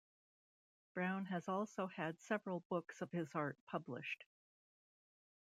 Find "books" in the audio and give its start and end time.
2.61-3.01